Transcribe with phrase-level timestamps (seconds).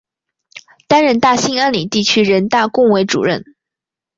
[0.87, 3.45] 担任大兴安岭地区人大工委主任。